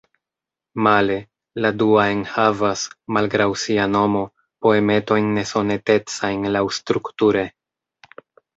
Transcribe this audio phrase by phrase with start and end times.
[0.85, 1.17] Male,
[1.65, 2.87] la dua enhavas,
[3.19, 4.25] malgraŭ sia nomo,
[4.67, 7.49] poemetojn nesonetecajn laŭstrukture.